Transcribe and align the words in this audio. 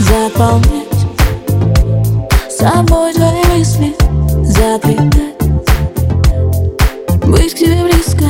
Заполнять 0.00 0.80
собой 2.50 3.14
твои 3.14 3.44
мысли, 3.56 3.94
запретать 4.44 5.30
Быть 7.26 7.54
к 7.54 7.58
тебе 7.58 7.84
близко, 7.84 8.24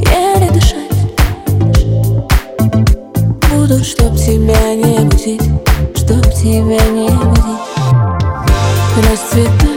еле 0.00 0.50
дышать. 0.50 0.78
Буду, 3.50 3.84
чтоб 3.84 4.16
тебя 4.16 4.74
не 4.74 5.04
будить, 5.04 5.42
чтоб 5.96 6.22
тебя 6.32 6.82
не 6.90 7.08
будить. 7.10 7.62
Расцветать 8.96 9.71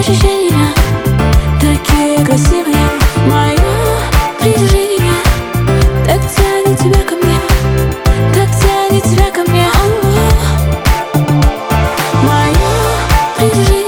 ощущения. 0.00 0.74
Такие 1.60 2.24
красивые 2.24 2.88
Мое 3.26 3.58
притяжение. 4.40 5.12
Так 6.06 6.20
тянет 6.34 6.78
тебя 6.78 7.02
ко 7.02 7.16
мне 7.16 7.38
Так 8.32 8.48
тянет 8.60 9.04
тебя 9.04 9.30
ко 9.30 9.42
мне. 9.50 9.68
Мое 12.22 12.54
притяжение. 13.36 13.79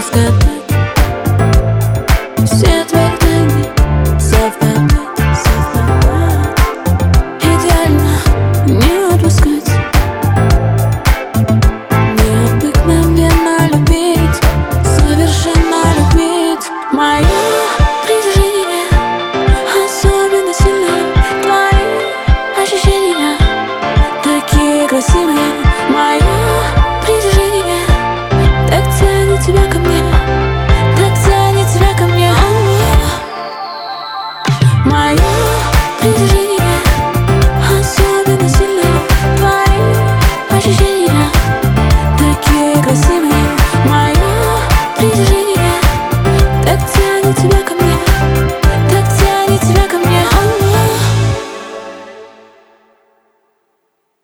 разгадать 0.00 0.64
Все 2.46 2.84
твои 2.84 3.10
тайны 3.20 3.64
совпадать, 4.18 4.88
Идеально 7.42 8.12
не 8.66 9.14
отпускать 9.14 9.70
Необыкновенно 12.16 13.68
любить 13.72 14.40
Совершенно 14.84 15.80
любить 15.98 16.66
Мое 16.92 17.26
притяжение 18.06 18.86
Особенно 19.84 20.54
сильно 20.54 20.92
Твои 21.42 22.62
ощущения. 22.62 23.36
Такие 24.22 24.88
красивые. 24.88 25.39
тебя 29.40 29.70
ко 29.70 29.78
мне. 29.78 29.99